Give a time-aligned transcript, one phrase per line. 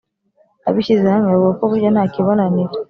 [0.67, 2.73] Abishyizehamwe bavuga ko burya ntakibananira